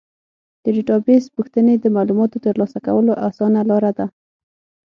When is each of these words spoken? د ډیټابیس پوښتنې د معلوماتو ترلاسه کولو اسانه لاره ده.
د 0.63 0.65
ډیټابیس 0.75 1.23
پوښتنې 1.35 1.73
د 1.79 1.85
معلوماتو 1.95 2.37
ترلاسه 2.45 2.77
کولو 2.87 3.13
اسانه 3.27 3.61
لاره 3.69 3.91
ده. 3.97 4.05